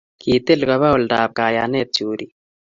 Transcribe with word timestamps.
kitil 0.21 0.59
koba 0.69 0.87
oldab 0.95 1.29
kayanet 1.37 1.89
chorik 1.95 2.31